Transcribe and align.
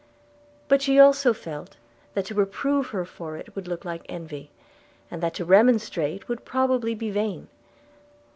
But 0.67 0.81
she 0.81 0.95
felt 0.97 1.07
also, 1.27 1.65
that 2.15 2.25
to 2.25 2.33
reprove 2.33 2.87
her 2.87 3.05
for 3.05 3.37
it 3.37 3.55
would 3.55 3.67
look 3.67 3.85
like 3.85 4.01
envy, 4.09 4.49
and 5.11 5.21
that 5.21 5.35
to 5.35 5.45
remonstrate 5.45 6.27
would 6.27 6.43
probably 6.43 6.95
be 6.95 7.11
vain. 7.11 7.49